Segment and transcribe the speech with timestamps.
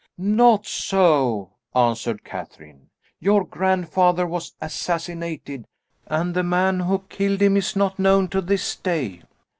[0.17, 5.67] "Not so," answered Catherine; "your grandfather was assassinated,
[6.07, 9.21] and the man who killed him is not known to this day.